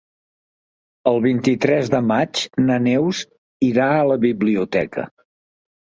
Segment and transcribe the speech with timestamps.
[1.11, 3.21] El vint-i-tres de maig na Neus
[3.71, 5.07] irà a la biblioteca.